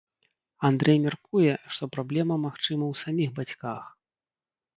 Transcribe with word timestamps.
Андрэй 0.69 0.97
мяркуе, 1.03 1.51
што 1.75 1.83
праблема, 1.97 2.39
магчыма, 2.47 2.83
у 2.95 3.01
саміх 3.03 3.29
бацьках. 3.37 3.83